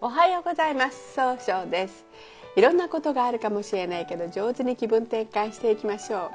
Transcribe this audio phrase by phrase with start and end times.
[0.00, 1.14] おはようございます。
[1.14, 2.04] 総称です。
[2.54, 6.30] いろんなことがあるかもしれないけど上手に気分転換していきましょう。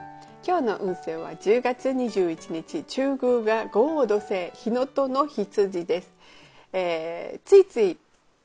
[0.45, 6.11] 今日の運勢は10月21日中宮が豪土星日のとの羊です、
[6.73, 7.97] えー、ついつい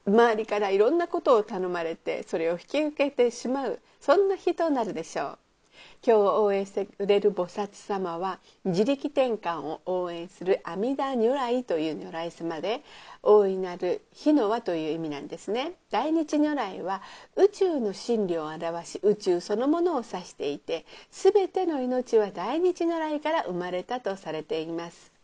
[0.07, 5.39] 周りからいろんなことを頼まれてそれを引き受けてしまうそんな日となるでしょう。
[6.07, 12.83] 今日応援してくれる菩薩様は自力転換を応援する阿弥陀如来という如来様で
[13.23, 15.73] 大いなる火の輪という意味なんですね。
[15.91, 17.03] 大日如来は
[17.37, 25.18] 宇宙の真理を表し宇宙そのものを指していて全ての命は大日如来から生まれたとされています。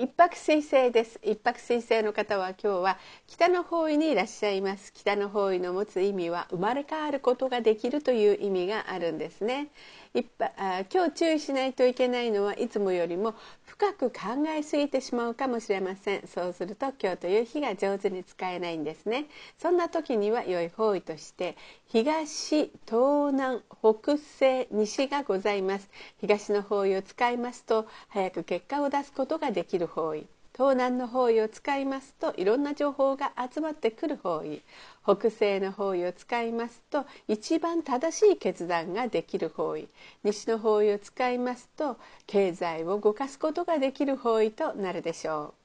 [0.00, 1.20] 一泊水星です。
[1.22, 4.94] 一泊水星の方は今日は北の方位にいらっしゃいます。
[4.94, 9.68] 北の方位の持つ意味は生まれ変わることができるという意味があるんですね。
[10.14, 13.34] 一あ今日注意しないといけないのはいつもよりも
[13.70, 16.26] 深く考えすぎてしまうかもしれません。
[16.26, 19.26] そうすると今日という日が上手に使えないんですね。
[19.58, 25.88] そんな時には良い方位として東東南北西西がございます。
[26.20, 30.26] 東の方位を使いますと早く結果を出すことができる方位。
[30.60, 34.60] 東南の方位を使いますといろんな情報が集まってくる方位。
[35.02, 39.88] 北西の方位を使いますと一番正しい決断ができる方位。
[40.22, 45.59] 西の方位を使いますと経済を動かすことができる方位となるでしょう。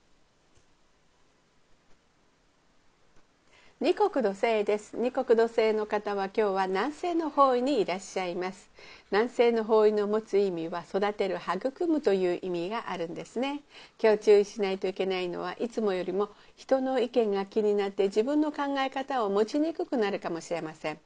[3.81, 4.95] 二国土星です。
[4.95, 8.69] 二国土星の方は今日は南西の方位にいらっしゃいます。
[9.11, 13.63] 南西の方位の持つ意味は育てる育むという意味があるんですね。
[14.01, 20.99] 今日注意しないといけないのはいつもよりも人の意見が気になって自分の考え方を持ちにくくなるかもしれません。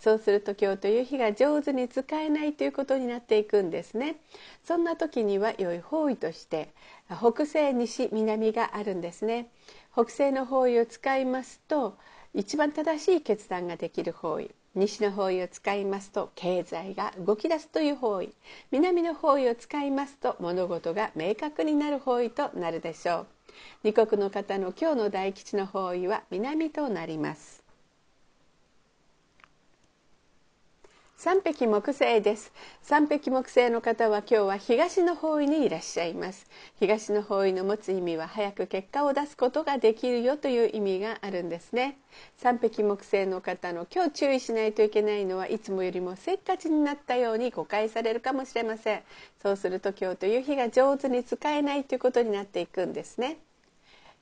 [0.00, 4.16] そうすると今日という日が上手に使えないということになっていくんですね。
[4.64, 6.70] そんな時には良い方位として
[7.08, 9.46] 北西西南があるんですね。
[9.92, 11.96] 北西の方位を使いますと
[12.34, 18.30] 一番正しい決断ができる方位西の方位を使いますと経済が動き出すという方位。
[18.70, 23.26] 南の方位を使いますと物事が明確になる方位となるでしょう。
[23.84, 27.65] 二国の方の今日の大吉の方位は南となります。
[31.18, 32.52] 三匹木星です。
[32.82, 36.46] 三匹木星の方は今日は東の方位にいらっしゃいます。
[36.78, 41.96] 東の方位の持つ意味は早く結果を出すことができるよという意味があるんですね。
[42.36, 49.02] 三匹木星の方の今日注意しないといけないのはいつもよりもせっかちになったように誤解されるかもしれません。
[49.42, 53.38] そうすると今日という日が上手に使えないということになっていくんですね。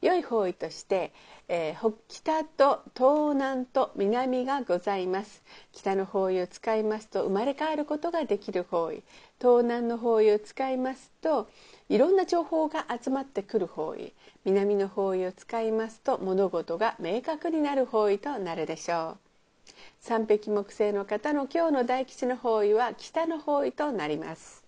[0.05, 1.15] 良い方位として、
[1.49, 5.43] えー、北と東南と南がございます。
[5.73, 9.03] 北の方位を使いますと生まれ変わることができる方位。
[9.41, 11.49] 東南の方位を使いますと
[11.89, 14.13] いろんな情報が集まってくる方位。
[14.45, 19.73] 南の方位を使いますと物事が明確になる方位となるでしょう。
[20.01, 24.64] 三匹木星の方の今日の大吉の方位は北の方位となります。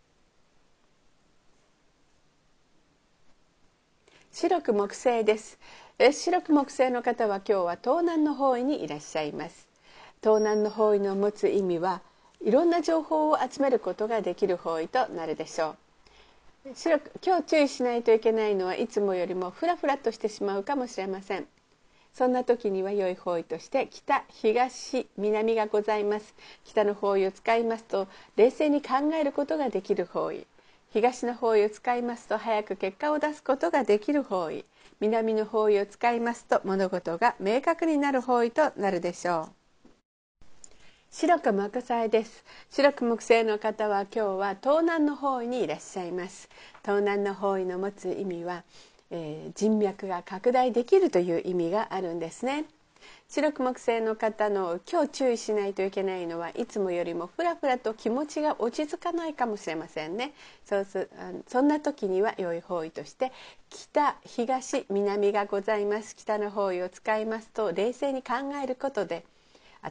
[4.38, 5.58] 白く木星です。
[6.12, 9.66] 白く木星の方は今日は東南の方位にいらっしゃいます。
[10.22, 12.02] 東南の方位の持つ意味は
[12.44, 15.76] いろんな情報を集めることができる方位となるでしょ
[16.66, 16.74] う。
[16.74, 21.46] 白く今日注意しないといけないのはいつもよりもフラフラとしてしまうかもしれません。
[22.12, 26.34] そんな時には良い方位として北東南がございます。
[26.62, 30.46] 北の方位を使いますと冷静に考えることができる方位。
[30.96, 34.64] 東の方位を使いますと早く結果を出すことができる方位。
[34.98, 39.50] 南の方位を使いますと物事が明確になる方位となるでしょ
[39.90, 40.38] う。
[41.10, 42.42] 白く木星です。
[42.70, 46.48] 白く木星の方は今日は東南の方位にいらっしゃいます。
[46.82, 48.64] 東南の方位の持つ意味は、
[49.10, 52.64] えー、人脈が拡大できるという意味があるんですね。
[53.28, 60.32] 白く木星の方の今日注意しないといけないのはいつもよりもふらふらと気持ちが落ち着かないかもしれませんね。
[60.64, 61.08] そうす
[61.46, 63.32] そんな時には良い方位として
[63.70, 66.14] 北東南がございます。
[66.16, 69.24] 北の方位を使いますと冷静に考えることで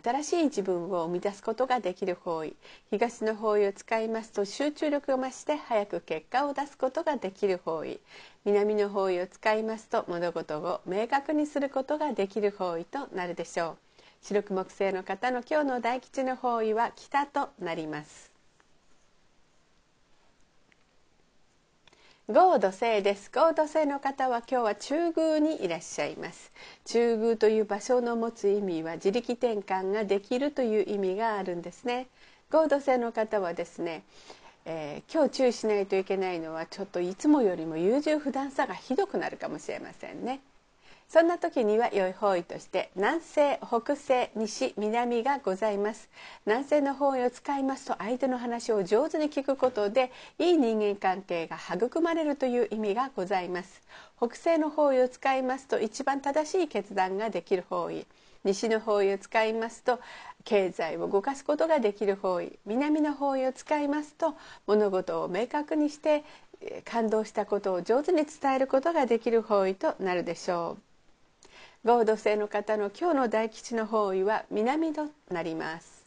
[0.03, 2.56] 新しい自分を生み出すことができる方位
[2.89, 8.00] 東の方位を使いますと集中力を増して早く結果を出すことができる方位
[8.44, 13.77] 南の方位を使いますと物事を明確にすることができる方位となるでしょう。
[14.21, 18.34] 白く木星の方の今日の大吉の方位は北となります。
[22.27, 23.30] 合土星です。
[23.31, 26.51] 合土星の方は今日は中宮にいらっしゃいます。
[26.83, 32.07] 中宮という場所の持つ意味は自力転換ができるという意味があるんですね。
[32.50, 34.01] 合土星の方はですね、
[34.66, 40.39] えー、今日注意しないといけないのはちょっといつもよりも優柔不断さがひどくなるかもしれませんね。
[41.07, 46.10] そんな時には良い方位として南西北西西南がございます。
[46.46, 53.81] 南西の方位を使いますと相手の話を上手に聞くことでいい人間関係が育まれるという意味がございます。
[54.18, 58.06] 北西の方位を使いますと一番正しい決断ができる方位。
[58.44, 60.00] 西の方位を使いますと
[60.44, 62.60] 経済を動かすことができる方位。
[62.66, 64.36] 南の方位を使いますと
[64.68, 66.24] 物事を明確にして
[66.84, 70.84] 感動したことを上手に伝えることができる方位となるでしょう。
[71.85, 76.03] 合土星の方の今日の大吉の方位は南となります。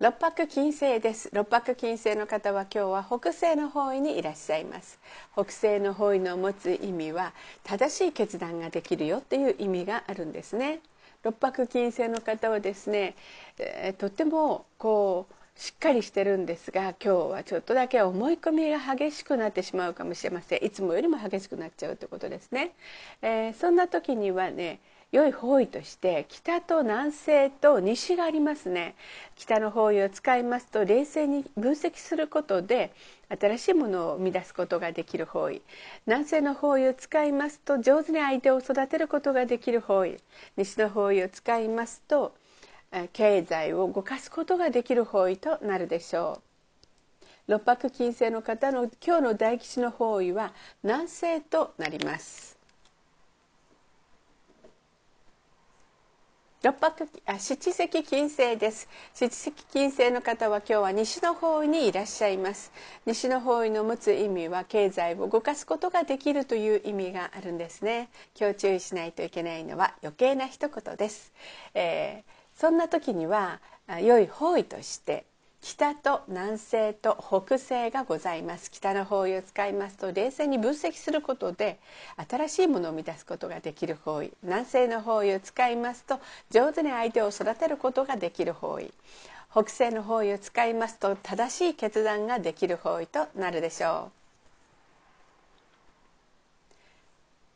[0.00, 1.28] 六白金星です。
[1.34, 4.98] 六白金星の方は今日は北西の方位にいらっしゃいます。
[5.34, 10.80] 北西の方位の持つ意味は正しい決断ができるよっていう意味があるんですね。
[11.22, 13.16] 六白金星の方はですね、
[13.58, 20.64] えー、とてもこうしっかりしてるんですが今日はちょっとだけ思い込みが激しくなってしまうかもしれません。
[20.64, 22.72] いつもよりも激しくなっちゃうということですね、
[23.20, 24.80] えー、そんな時にはね
[25.12, 28.94] 良い方位として北と南西と西がありますね。
[29.36, 32.94] 北の方位を使いますと冷静に分析することで
[33.28, 35.60] 新しいものを生み出すことができる方位。
[36.06, 40.16] 南西の方位を使いますと上手に相手を育てることができる方位。
[40.56, 42.34] 西の方位を使いますと
[43.12, 46.40] 経済を動かすことができる方位となるでしょ
[47.48, 47.52] う。
[47.52, 50.52] 六白金星の方の今日の大吉の方位は
[50.82, 52.58] 南西となります。
[56.62, 58.88] 六白あ七石金星です。
[59.14, 62.70] 七石金星の方は今日は西の方位にいらっしゃいます。
[63.04, 68.10] 西の方位の持つ意味は経済を動かすことができるという意味があるんですね。
[68.38, 71.32] 今日注意しないといけないのは余計な一言です、
[71.74, 73.58] えーそんな時には
[74.00, 75.24] 良い方位として
[75.62, 78.70] 北と南西と北西がございます。
[78.70, 81.80] 北の方位を使いますと冷静に分析することで
[82.30, 84.32] 新しいものを生み出すことができる方位。
[84.44, 86.20] 南西の方位を使いますと
[86.52, 88.92] 上手に相手を育てることができる方位。
[89.50, 94.21] 北西の方位を使いますと正しい決断ができる方位となるでしょう。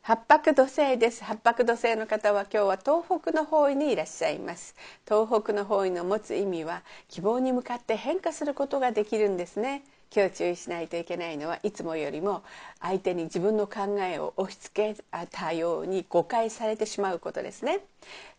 [0.07, 1.21] 八白土星です。
[1.25, 4.73] 八白土星の方は今日は東北の方位にいらっしゃいます。
[5.05, 9.83] 東北の方位の持つ意味は希望に向かって変化することができるんですね。
[10.15, 12.41] 今日注意しないといけないのはいつもよりも
[12.79, 17.81] 相手に自分の考えを押し付けたように誤解されてしまうことですね、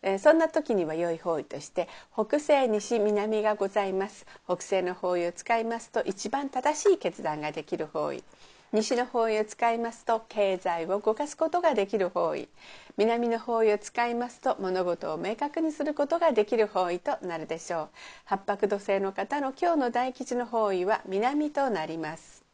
[0.01, 4.25] えー、そんな時には良い方位として北西西南がございます。
[4.47, 8.25] 北西の方位を使いますと一番正しい決断ができる方位。
[8.73, 12.49] 西の方位を使いますと経済を動かすことができる方位。
[12.99, 17.89] 南の方位を使いますと物事を明確にすることができる方位となるでしょう。
[18.27, 22.45] 八白土星の方の今日の大吉の方位は南となります。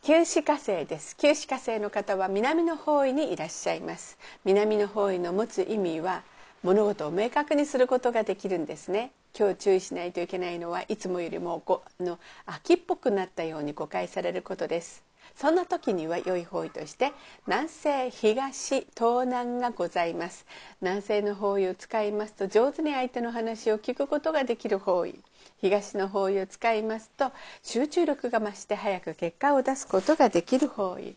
[0.00, 1.14] 旧歯火星です。
[1.16, 4.16] 旧歯火星の方は南の方位にいらっしゃいます。
[4.46, 6.22] 南の方位の持つ意味は
[6.62, 9.10] 物事を明確にすることができるんですね。
[9.38, 15.04] 今日注意しないといけないのはいつもよりもごの秋っぽくなったように誤解されることです。
[15.36, 17.12] そんな時には良い方位として
[17.46, 20.44] 南西東東南がございます。
[20.80, 25.14] 南西の方位を使いますと上手に相手の話を聞くことができる方位。
[25.60, 27.30] 東の方位を使いますと
[27.62, 31.14] 集中力が増して早く結果を出すことができる方位。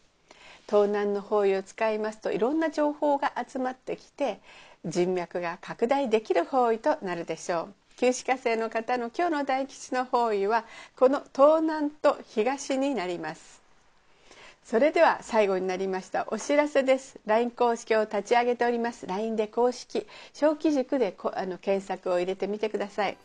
[0.68, 4.40] 東南の方位を使いますといろんな情報が集まってきて
[4.86, 7.81] 人脈が拡大できる方位となるでしょう。
[8.02, 10.66] 旧歯科生の方の今日の大吉の方位は
[10.98, 13.62] この東南と東になります。
[14.64, 17.20] それでは最後になりましたお知らせです。
[17.28, 19.06] LINE 公式を立ち上げております。
[19.06, 23.18] LINE で公式小規塾であの検索を入れてみてください。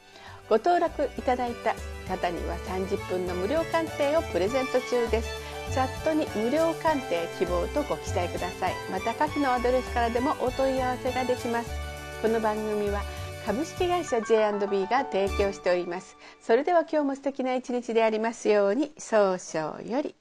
[0.50, 1.75] ご登録いただいた
[2.06, 5.28] 方には30分の無料鑑定をプレゼント中です。
[5.73, 8.75] チャットに無料鑑定希望とご記載ください。
[8.92, 11.71] また下記のアドレスからでもお問い合わせができます。
[12.21, 13.00] この番組は
[13.47, 16.17] 株式会社 J&B が提供しております。
[16.41, 20.17] それでは今日も素敵な一日でありますように早々より。